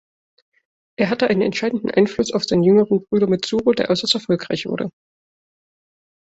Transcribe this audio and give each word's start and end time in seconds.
Er 0.97 1.11
hatte 1.11 1.27
einen 1.27 1.43
entscheidenden 1.43 1.91
Einfluss 1.91 2.33
auf 2.33 2.43
seinen 2.45 2.63
jüngeren 2.63 3.05
Bruder 3.05 3.27
Mitsuru, 3.27 3.73
der 3.73 3.91
äußerst 3.91 4.15
erfolgreich 4.15 4.65
wurde. 4.65 4.89